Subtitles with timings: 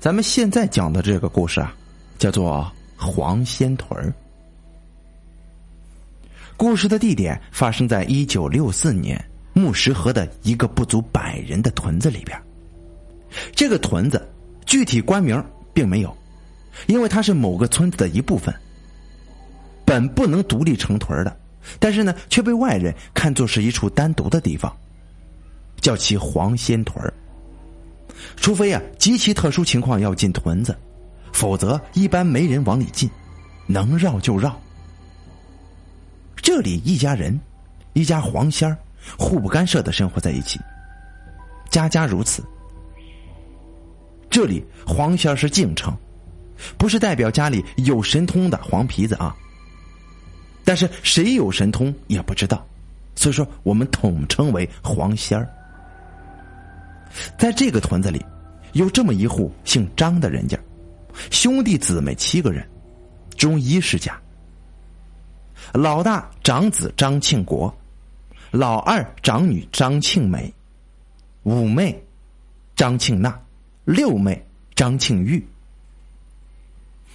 [0.00, 1.74] 咱们现在讲的这个故事啊，
[2.18, 4.12] 叫做黄仙屯儿。
[6.56, 9.22] 故事的地点发生在一九六四年
[9.54, 12.38] 木石河的一个不足百人的屯子里边。
[13.52, 14.24] 这个屯子
[14.66, 15.42] 具体官名
[15.72, 16.16] 并没有，
[16.86, 18.54] 因为它是某个村子的一部分，
[19.84, 21.36] 本不能独立成屯的，
[21.80, 24.72] 但是呢，却被外人看作是一处单独的地方，
[25.80, 27.12] 叫其黄仙屯儿。
[28.36, 30.76] 除非啊极其特殊情况要进屯子，
[31.32, 33.10] 否则一般没人往里进，
[33.66, 34.58] 能绕就绕。
[36.36, 37.38] 这里一家人，
[37.92, 38.76] 一家黄仙儿，
[39.18, 40.60] 互不干涉的生活在一起，
[41.70, 42.44] 家家如此。
[44.28, 45.96] 这里黄仙儿是敬称，
[46.76, 49.34] 不是代表家里有神通的黄皮子啊。
[50.64, 52.66] 但是谁有神通也不知道，
[53.14, 55.48] 所以说我们统称为黄仙儿。
[57.38, 58.24] 在这个屯子里，
[58.72, 60.58] 有这么一户姓张的人家，
[61.30, 62.68] 兄弟姊妹七个人，
[63.36, 64.20] 中医世家。
[65.72, 67.74] 老大长子张庆国，
[68.50, 70.52] 老二长女张庆梅，
[71.44, 72.00] 五妹
[72.76, 73.40] 张庆娜，
[73.84, 75.44] 六妹张庆玉。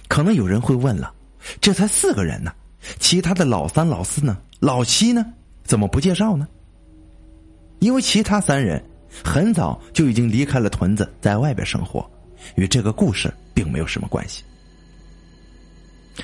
[0.08, 1.14] 可能有人会问了，
[1.60, 2.52] 这才四个人呢，
[2.98, 4.38] 其他的老三、老四呢？
[4.58, 5.24] 老七呢？
[5.62, 6.48] 怎么不介绍呢？
[7.78, 8.82] 因为其他三人。
[9.24, 12.08] 很早就已经离开了屯子，在外边生活，
[12.54, 14.42] 与这个故事并没有什么关系。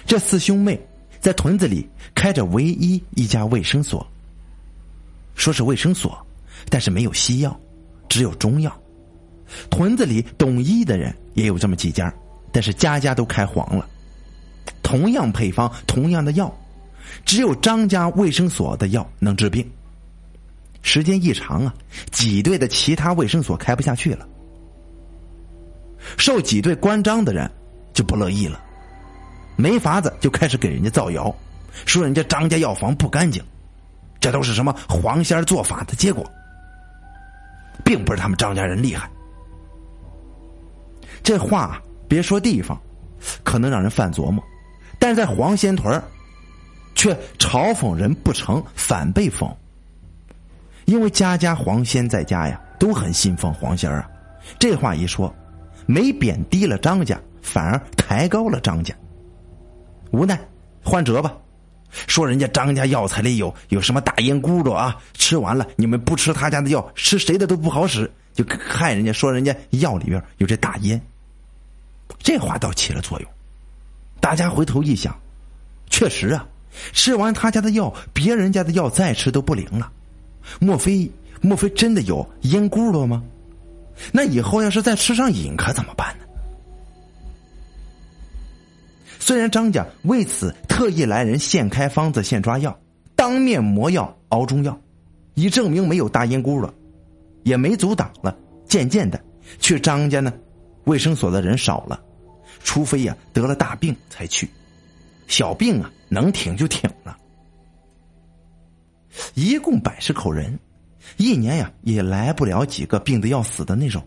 [0.07, 0.79] 这四兄妹
[1.21, 4.07] 在屯子里开着唯一一家卫生所，
[5.35, 6.17] 说是卫生所，
[6.69, 7.59] 但是没有西药，
[8.09, 8.73] 只有中药。
[9.71, 12.13] 屯子里懂医的人也有这么几家，
[12.53, 13.89] 但是家家都开黄了。
[14.83, 16.53] 同样配方，同样的药，
[17.25, 19.69] 只有张家卫生所的药能治病。
[20.87, 21.75] 时间一长啊，
[22.13, 24.27] 挤兑的其他卫生所开不下去了，
[26.17, 27.51] 受挤兑关张的人
[27.93, 28.63] 就不乐意了，
[29.57, 31.35] 没法子就开始给人家造谣，
[31.87, 33.43] 说人家张家药房不干净，
[34.21, 36.25] 这都是什么黄仙做法的结果，
[37.85, 39.11] 并不是他们张家人厉害。
[41.21, 42.81] 这话别说地方，
[43.43, 44.43] 可能让人犯琢磨，
[45.01, 46.01] 但是在黄仙屯
[46.95, 49.53] 却嘲讽人不成，反被讽。
[50.87, 54.11] 因为家家黄仙在家呀，都很信奉黄仙儿啊。
[54.59, 55.35] 这话一说，
[55.85, 58.95] 没贬低了张家，反而抬高了张家。
[60.13, 60.41] 无奈
[60.83, 61.37] 换辙吧，
[61.91, 71.01] 说人家张家药材里有有什么大烟咕噜啊，吃完了你们不吃他家的药，吃谁的都不好使，就害人家说人家药里边有这大烟。
[72.21, 73.29] 这话倒起了作用，
[74.21, 75.19] 大家回头一想，
[75.91, 76.47] 确实啊，
[76.93, 79.91] 吃完他家的药，别人家的药再吃都不灵了。
[80.61, 83.23] 莫非莫非真的有烟轱辘吗？
[84.13, 86.25] 那以后要是再吃上瘾，可怎么办呢？
[89.19, 92.79] 虽然张家为此特意来人现开方子、现抓药，
[93.17, 94.79] 当面磨药、熬中药，
[95.35, 96.71] 以证明没有大烟轱辘，
[97.43, 98.37] 也没阻挡了。
[98.69, 99.21] 渐渐的，
[99.59, 100.33] 去张家呢，
[100.85, 102.01] 卫生所的人少了，
[102.63, 104.49] 除非呀得了大病才去，
[105.27, 107.17] 小病啊能挺就挺了。
[109.35, 110.59] 一共百十口人，
[111.17, 114.07] 一年呀也来不了几个病得要死的那种。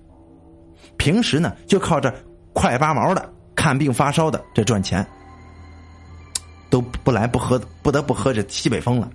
[0.98, 2.14] 平时呢就靠着
[2.54, 5.06] 快八毛的看病发烧的这赚钱，
[6.70, 9.10] 都不来不喝，不得不喝这西北风了。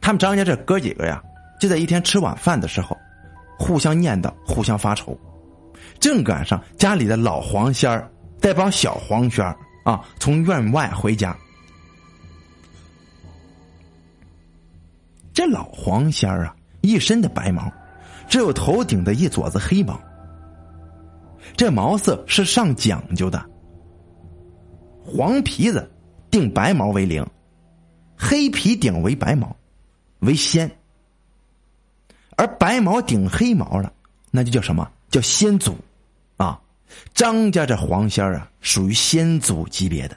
[0.00, 1.22] 他们张家这哥几个呀，
[1.60, 2.96] 就在一天吃晚饭的时候，
[3.58, 5.18] 互相念叨，互相发愁。
[5.98, 11.36] 正赶上家里的老黄仙儿带帮小黄仙儿啊从院外回家。
[15.34, 17.70] 这老黄仙儿啊，一身的白毛，
[18.28, 20.00] 只有头顶的一撮子黑毛。
[21.56, 23.44] 这毛色是上讲究的，
[25.04, 25.90] 黄皮子
[26.30, 27.26] 定白毛为灵，
[28.16, 29.54] 黑皮顶为白毛
[30.20, 30.70] 为仙，
[32.36, 33.92] 而白毛顶黑毛了，
[34.30, 35.76] 那就叫什么叫仙祖
[36.36, 36.60] 啊？
[37.12, 40.16] 张家这黄仙儿啊，属于仙祖级别的，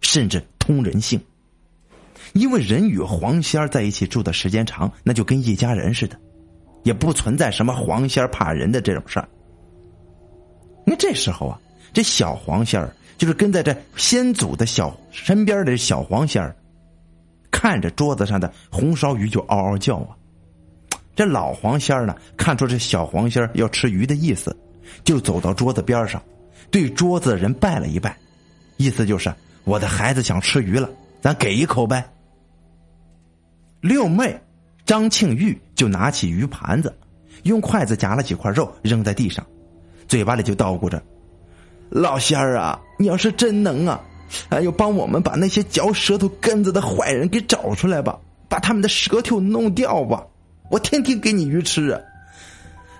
[0.00, 1.20] 甚至通人性。
[2.32, 6.18] 因为人与黄仙在一起住的时间长，那就跟一家人似的，
[6.82, 9.28] 也不存在什么黄仙怕人的这种事儿。
[10.84, 11.60] 那这时候啊，
[11.92, 12.88] 这小黄仙
[13.18, 16.42] 就是跟在这先祖的小身边的小黄仙，
[17.50, 20.16] 看着桌子上的红烧鱼就嗷嗷叫啊。
[21.14, 24.56] 这老黄仙呢，看出这小黄仙要吃鱼的意思，
[25.04, 26.20] 就走到桌子边上，
[26.70, 28.16] 对桌子的人拜了一拜，
[28.78, 29.32] 意思就是
[29.64, 30.88] 我的孩子想吃鱼了，
[31.20, 32.02] 咱给一口呗。
[33.82, 34.40] 六妹
[34.86, 36.96] 张庆玉就拿起鱼盘子，
[37.42, 39.44] 用筷子夹了几块肉扔在地上，
[40.06, 41.02] 嘴巴里就叨咕着
[41.90, 44.00] ：“老仙儿啊，你要是真能啊，
[44.50, 48.16] 哎呦，帮我们把那些嚼舌头根子的坏人给找出来吧，
[48.48, 50.24] 把他们的舌头弄掉吧，
[50.70, 52.00] 我天天给你鱼吃啊！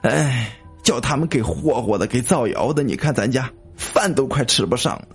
[0.03, 0.53] 哎，
[0.83, 5.09] 叫他们给霍霍的给造谣的，你看咱家饭都快吃不上了。”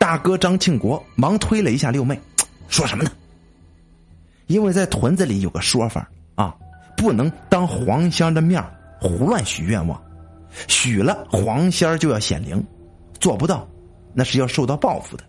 [0.00, 2.20] 大哥张庆国忙推了一下六妹，
[2.68, 3.12] 说什么呢？
[4.48, 6.54] 因为在屯子里有个说法啊，
[6.96, 8.62] 不能当黄仙的面
[9.00, 10.02] 胡乱许愿望，
[10.66, 12.62] 许了黄仙就要显灵，
[13.20, 13.68] 做不到
[14.12, 15.24] 那是要受到报复的。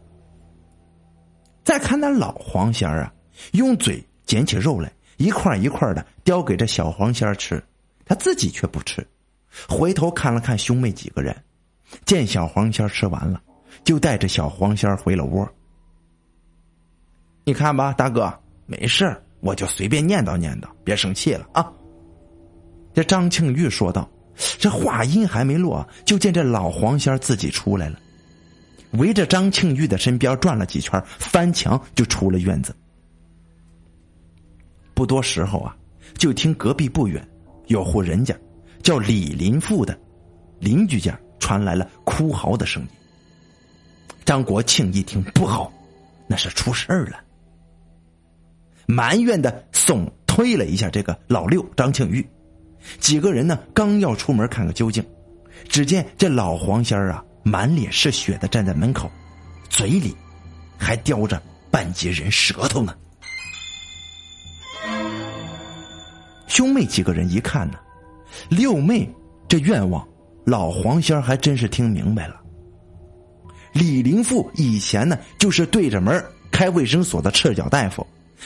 [1.63, 3.13] 再看那老黄仙啊，
[3.51, 7.63] 用嘴捡起肉来，一块一块的叼给这小黄仙吃，
[8.05, 9.05] 他自己却不吃，
[9.67, 11.35] 回头看了看兄妹几个人，
[12.05, 13.41] 见小黄仙吃完了，
[13.83, 15.47] 就带着小黄仙回了窝。
[17.43, 18.33] 你看吧，大哥。
[18.69, 21.69] 没事我就随便念叨念叨，别生气了啊。
[22.93, 24.09] 这张庆玉说道。
[24.57, 27.99] 这话音还没落，就见这老黄仙自己出来了，
[28.91, 32.73] 围着张庆玉的身边转了几圈，翻墙就出了院子。
[34.93, 35.75] 不多时候啊，
[36.17, 37.27] 就听隔壁不远
[37.67, 38.33] 有户人家
[38.81, 39.99] 叫李林富的
[40.61, 42.89] 邻居家传来了哭嚎的声音。
[44.23, 45.69] 张国庆一听不好，
[46.27, 47.19] 那是出事儿了。
[48.89, 52.27] 埋怨的耸推了一下这个老六张庆玉，
[52.99, 55.05] 几个人呢刚要出门看个究竟，
[55.67, 59.07] 只见这老黄仙儿啊满脸是血的站在门口，
[59.69, 60.17] 嘴里
[60.75, 61.39] 还叼着
[61.69, 62.95] 半截人舌头呢。
[66.47, 67.77] 兄妹几个人一看呢，
[68.49, 69.07] 六妹
[69.47, 70.03] 这愿望，
[70.45, 72.41] 老黄仙儿还真是听明白了。
[73.71, 78.03] 李林富以前呢就是对着门开卫生所的赤脚大夫。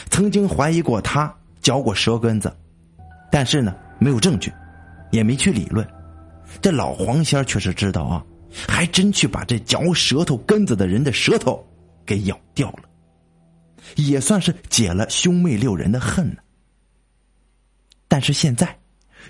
[0.09, 2.55] 曾经怀疑过他嚼过舌根子，
[3.31, 4.51] 但是呢没有证据，
[5.11, 5.87] 也没去理论。
[6.61, 8.25] 这老黄仙儿却是知道啊，
[8.67, 11.65] 还真去把这嚼舌头根子的人的舌头
[12.05, 12.83] 给咬掉了，
[13.95, 16.37] 也算是解了兄妹六人的恨呢。
[18.07, 18.77] 但是现在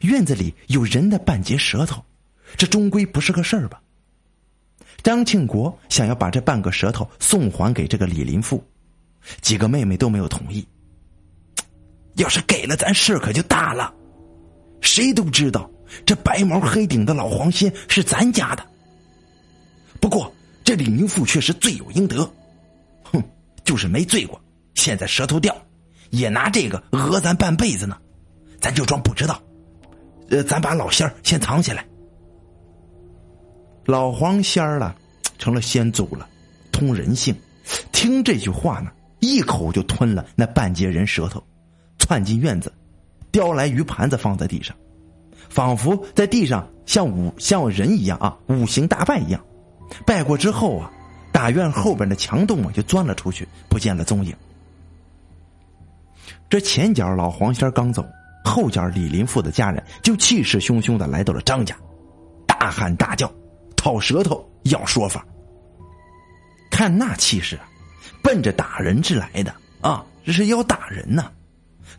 [0.01, 2.03] 院子里有人的半截舌头，
[2.57, 3.81] 这终归不是个事儿吧？
[5.01, 8.63] 张庆国想要把这半个舌头送还给这个李林富。
[9.41, 10.65] 几个妹妹都没有同意。
[12.15, 13.93] 要是给了，咱事可就大了。
[14.81, 15.69] 谁都知道
[16.05, 18.63] 这白毛黑顶的老黄仙是咱家的。
[19.99, 20.31] 不过
[20.63, 22.29] 这李明富却是罪有应得，
[23.03, 23.23] 哼，
[23.63, 24.39] 就是没罪过。
[24.75, 25.55] 现在舌头掉，
[26.09, 27.97] 也拿这个讹咱半辈子呢。
[28.59, 29.41] 咱就装不知道。
[30.29, 31.85] 呃，咱把老仙儿先藏起来。
[33.85, 34.95] 老黄仙儿了，
[35.37, 36.27] 成了仙祖了，
[36.71, 37.35] 通人性。
[37.91, 38.91] 听这句话呢。
[39.23, 41.41] 一口就吞了那半截人舌头，
[41.97, 42.71] 窜进院子，
[43.31, 44.75] 叼来鱼盘子放在地上，
[45.49, 49.43] 仿佛在地上像五像人一样啊，五行大拜一样。
[50.05, 50.91] 拜过之后啊，
[51.31, 54.35] 大院后边的墙洞啊就钻了出去，不见了踪影。
[56.49, 58.05] 这前脚老黄仙刚走，
[58.43, 61.75] 后脚李林富的家人就气势汹汹的来到了张家，
[62.45, 63.31] 大喊大叫，
[63.75, 65.25] 讨舌头要说法。
[66.69, 67.69] 看那气势啊！
[68.23, 70.03] 奔着打人之来的啊！
[70.25, 71.29] 这是要打人呢，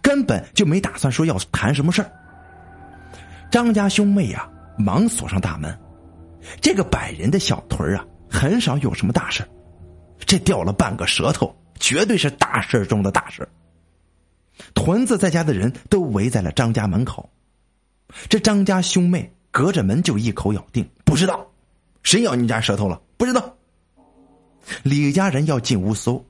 [0.01, 2.11] 根本就没打算说要谈什么事儿。
[3.51, 4.49] 张家兄妹呀，
[4.79, 5.79] 忙锁上大门。
[6.61, 9.47] 这个百人的小屯啊，很少有什么大事
[10.21, 13.47] 这掉了半个舌头，绝对是大事中的大事。
[14.75, 17.29] 屯子在家的人都围在了张家门口。
[18.29, 21.47] 这张家兄妹隔着门就一口咬定不知道，
[22.03, 23.01] 谁咬你家舌头了？
[23.17, 23.54] 不知道。
[24.83, 26.25] 李家人要进屋搜，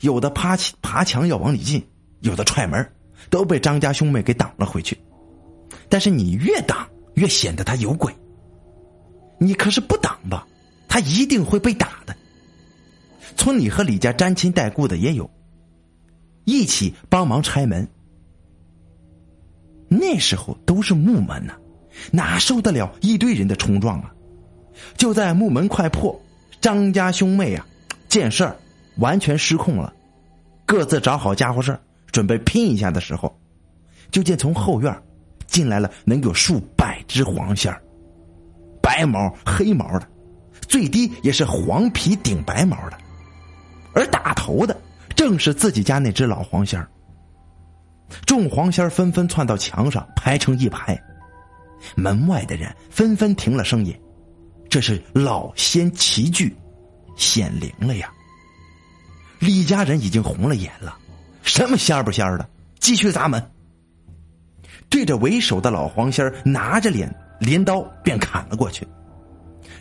[0.00, 1.86] 有的爬起爬墙要往里进，
[2.20, 2.90] 有的踹门，
[3.30, 4.98] 都被张家兄妹给挡了回去。
[5.88, 8.14] 但是你越挡，越显得他有鬼。
[9.38, 10.46] 你可是不挡吧，
[10.88, 12.16] 他一定会被打的。
[13.36, 15.30] 村里和李家沾亲带故的也有，
[16.44, 17.88] 一起帮忙拆门。
[19.88, 21.54] 那时候都是木门呐，
[22.10, 24.12] 哪受得了一堆人的冲撞啊？
[24.96, 26.20] 就在木门快破。
[26.60, 27.66] 张家兄妹啊，
[28.08, 28.56] 见事儿
[28.96, 29.92] 完全失控了，
[30.66, 31.78] 各自找好家伙事
[32.10, 33.36] 准备拼一下的时候，
[34.10, 35.02] 就见从后院
[35.46, 37.80] 进来了能有数百只黄仙儿，
[38.82, 40.08] 白毛黑毛的，
[40.66, 42.98] 最低也是黄皮顶白毛的，
[43.94, 44.76] 而打头的
[45.14, 46.88] 正是自己家那只老黄仙儿。
[48.26, 50.98] 众黄仙儿纷纷窜到墙上排成一排，
[51.94, 53.96] 门外的人纷纷停了声音。
[54.68, 56.54] 这是老仙齐聚，
[57.16, 58.12] 显灵了呀！
[59.38, 60.98] 李家人已经红了眼了，
[61.42, 62.48] 什么仙不仙的，
[62.78, 63.42] 继续砸门。
[64.90, 68.86] 对着为首的老黄仙儿拿着脸镰刀便砍了过去。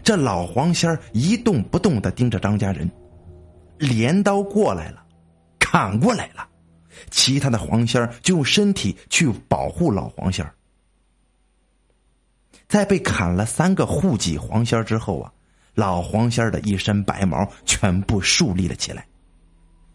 [0.03, 2.89] 这老黄仙儿一动不动的盯着张家人，
[3.77, 5.03] 镰刀过来了，
[5.59, 6.47] 砍过来了，
[7.09, 10.53] 其他的黄仙儿就用身体去保护老黄仙儿。
[12.67, 15.31] 在被砍了三个护脊黄仙之后啊，
[15.73, 19.05] 老黄仙的一身白毛全部竖立了起来，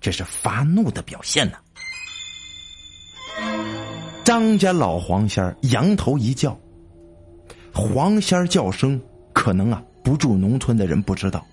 [0.01, 1.59] 这是发怒的表现呢。
[4.25, 6.59] 张家老黄仙儿仰头一叫，
[7.75, 9.01] 黄仙叫声
[9.33, 11.45] 可能啊不住农村的人不知道，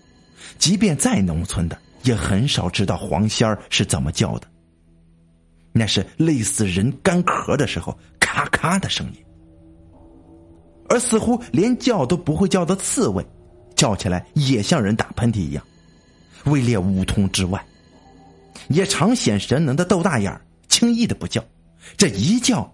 [0.57, 4.47] 即便在农村的也很少知道黄仙是怎么叫的。
[5.71, 9.23] 那是类似人干咳的时候咔咔的声音，
[10.89, 13.25] 而似乎连叫都不会叫的刺猬，
[13.75, 15.63] 叫起来也像人打喷嚏一样，
[16.45, 17.63] 位列五通之外。
[18.67, 21.43] 也常显神能的豆大眼儿轻易的不叫。
[21.97, 22.71] 这一叫，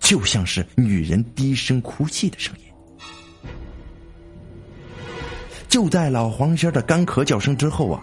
[0.00, 2.64] 就像是女人低声哭泣的声音。
[5.68, 8.02] 就在老黄仙的干咳叫声之后啊，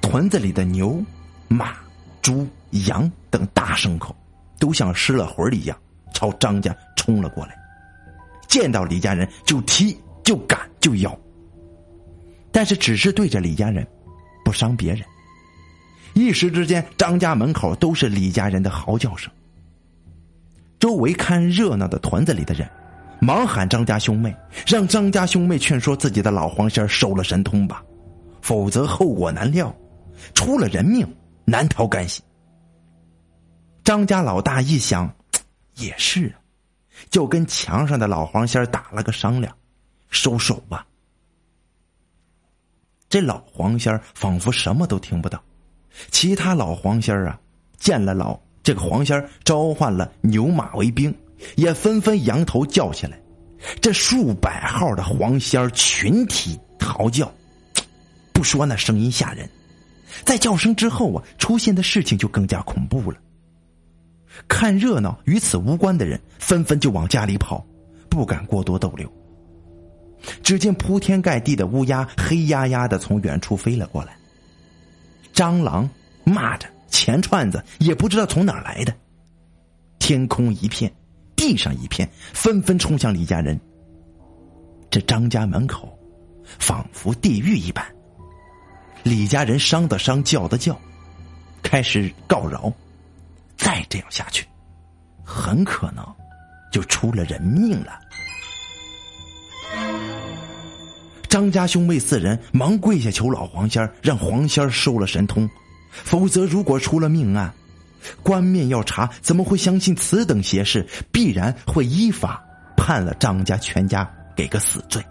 [0.00, 1.02] 屯子里的牛、
[1.48, 1.74] 马、
[2.20, 2.46] 猪、
[2.88, 4.14] 羊等大牲口，
[4.58, 5.78] 都像失了魂儿一样，
[6.12, 7.56] 朝张家冲了过来。
[8.54, 11.18] 见到李家人就踢、就赶、就咬，
[12.52, 13.84] 但是只是对着李家人，
[14.44, 15.04] 不伤别人。
[16.12, 19.28] 一时之间，张家门口都是李家人的嚎叫声。
[20.78, 22.70] 周围看热闹的屯子里的人，
[23.20, 24.32] 忙喊张家兄妹，
[24.68, 27.82] 让张家兄妹劝说自己的老黄仙收了神通吧，
[28.40, 29.74] 否则后果难料，
[30.32, 31.04] 出了人命
[31.44, 32.22] 难逃干系。
[33.82, 35.12] 张家老大一想，
[35.74, 36.32] 也是，
[37.10, 39.54] 就跟墙上的老黄仙打了个商量，
[40.10, 40.86] 收手吧。
[43.08, 45.42] 这老黄仙仿佛什么都听不到，
[46.10, 47.38] 其他老黄仙啊，
[47.78, 48.38] 见了老。
[48.62, 51.14] 这个黄仙召唤了牛马为兵，
[51.54, 53.20] 也纷纷扬头叫起来。
[53.80, 57.30] 这数百号的黄仙群体嚎叫，
[58.32, 59.48] 不说那声音吓人，
[60.24, 63.18] 在叫声之后啊，出现的事情就更加恐怖了。
[64.48, 67.64] 看热闹与此无关的人纷纷就往家里跑，
[68.08, 69.10] 不敢过多逗留。
[70.42, 74.16] 只见铺天盖地的乌鸦黑压压的从远处飞了过来，
[75.32, 75.88] 蟑螂
[76.24, 76.66] 蚂蚱。
[76.88, 78.94] 钱串子也不知道从哪儿来的，
[79.98, 80.94] 天空一片，
[81.34, 83.60] 地上一片，纷纷冲向李家人。
[84.90, 85.92] 这张家门口，
[86.44, 87.84] 仿佛地狱一般。
[89.02, 90.80] 李家人伤的伤，叫的叫，
[91.64, 92.72] 开始告饶。
[93.56, 94.46] 再这样下去，
[95.24, 96.04] 很可能
[96.72, 97.98] 就出了人命了。
[101.28, 105.48] 张家兄妹四人忙跪下求老黄仙让黄仙收了神通。
[105.90, 107.52] 否则，如果出了命案，
[108.22, 110.86] 官面要查，怎么会相信此等邪事？
[111.12, 112.44] 必然会依法
[112.76, 115.04] 判了张家全家给个死罪。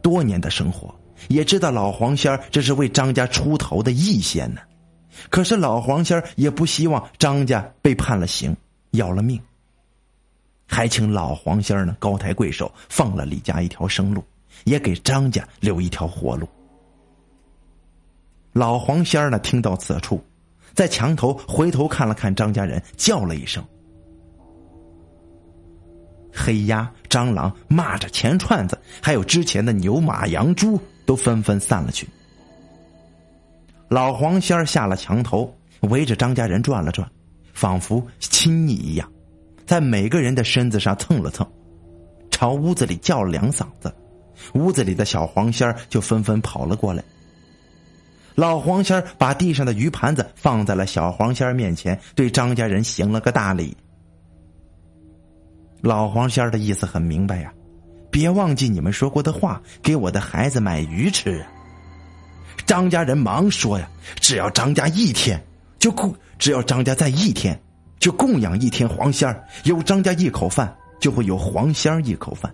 [0.00, 0.94] 多年的生活，
[1.26, 4.60] 也知道老黄仙儿这是为张家出头的义仙呢。
[5.30, 8.56] 可是老黄仙儿也不希望张家被判了刑，
[8.92, 9.40] 要了命，
[10.66, 14.24] 还请老黄仙儿呢高抬贵手，放了李家一条生路，
[14.64, 16.48] 也给张家留一条活路。
[18.52, 19.38] 老黄仙儿呢？
[19.38, 20.24] 听到此处，
[20.74, 23.64] 在墙头回头看了看张家人，叫了一声
[26.34, 32.08] ：“黑鸭、蟑螂、蚂蚱、钱串子，还有之前的牛、马、羊、猪，都纷纷散了去。”
[33.88, 37.10] 老黄仙儿下了墙头，围着张家人转了转，
[37.54, 39.10] 仿佛亲昵一样，
[39.66, 41.46] 在每个人的身子上蹭了蹭，
[42.30, 43.90] 朝屋子里叫了两嗓子，
[44.52, 47.02] 屋子里的小黄仙儿就纷纷跑了过来。
[48.34, 53.76] 老黄仙把地上的鱼盘子放在了小黄仙面前，对张家人行了个大礼。
[55.80, 57.52] 老黄仙的意思很明白呀，
[58.10, 61.44] 别忘记你们说过的话，给我的孩子买鱼吃。
[62.68, 63.88] 张家人忙说呀
[64.20, 65.42] ：“只要张家一天
[65.78, 67.58] 就供，只要张家在一天
[67.98, 72.52] 就供养一天黄仙儿有张家一口饭，就会有黄仙儿一口饭。”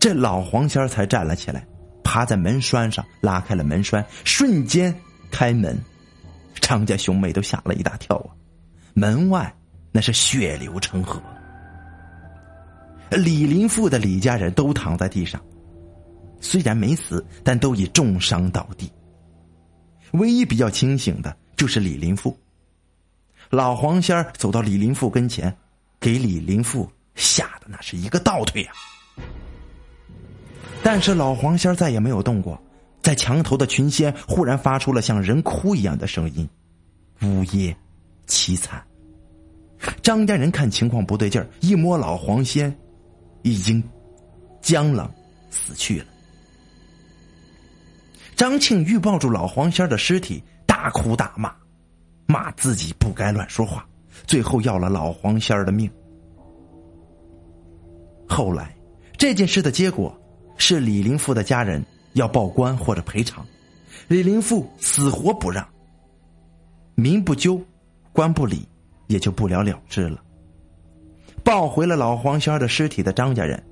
[0.00, 1.64] 这老黄仙儿才站了起来。
[2.02, 4.94] 趴在门栓上，拉开了门栓，瞬间
[5.30, 5.76] 开门，
[6.54, 8.32] 张家兄妹都吓了一大跳啊！
[8.94, 9.54] 门外
[9.92, 11.20] 那是血流成河，
[13.10, 15.38] 李林富的李家人都躺在地上，
[16.46, 18.88] 虽然没死，但都已重伤倒地。
[20.12, 22.38] 唯一比较清醒的就是李林富。
[23.50, 25.54] 老黄仙儿走到李林富跟前，
[25.98, 28.72] 给李林富吓得那是一个倒退啊！
[30.84, 32.60] 但是老黄仙再也没有动过，
[33.02, 36.48] 在墙头的群仙忽然发出了像人哭一样的声音，
[37.22, 37.76] 呜咽，
[38.28, 38.80] 凄惨。
[40.00, 42.74] 张家人看情况不对劲儿，一摸老黄仙，
[43.42, 43.82] 已经
[44.60, 45.10] 僵冷
[45.50, 46.06] 死去了。
[48.36, 51.50] 张庆玉抱住老黄仙的尸体，大哭大骂，
[52.26, 53.88] 骂自己不该乱说话，
[54.26, 55.90] 最后要了老黄仙的命。
[58.28, 58.76] 后来，
[59.16, 60.14] 这件事的结果
[60.58, 63.42] 是李林富的家人要报官或者赔偿，
[64.06, 65.66] 李林富死活不让。
[66.94, 67.58] 民不究，
[68.12, 68.68] 官不理，
[69.06, 70.22] 也就不了了之了。
[71.42, 73.62] 抱回了老黄仙的尸体的张家人，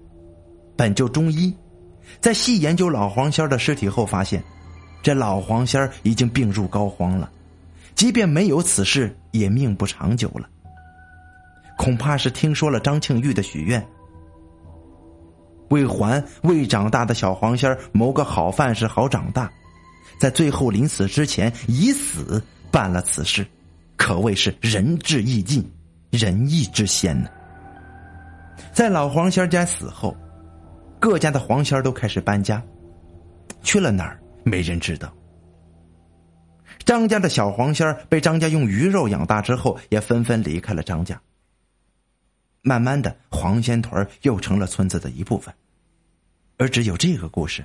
[0.74, 1.54] 本就中医，
[2.18, 4.42] 在细研究老黄仙的尸体后，发现
[5.04, 7.30] 这老黄仙已经病入膏肓了，
[7.94, 10.48] 即便没有此事，也命不长久了。
[11.76, 13.86] 恐怕是听说了张庆玉的许愿。
[15.68, 19.52] 为还未长大的小黄仙谋个好饭食，好长大，
[20.18, 23.46] 在最后临死之前以死办了此事，
[23.98, 25.70] 可谓是仁至义尽，
[26.08, 27.28] 仁义之先呢。
[28.72, 30.16] 在老黄仙家死后，
[30.98, 32.62] 各家的黄仙都开始搬家，
[33.62, 35.12] 去了哪儿没人知道。
[36.84, 41.20] 张家的小黄仙被张家用鱼肉养大之后，也纷纷离开了张家。
[42.60, 45.54] 慢慢的，黄仙屯又成了村子的一部分，
[46.56, 47.64] 而只有这个故事，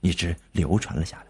[0.00, 1.26] 一直流传了下来。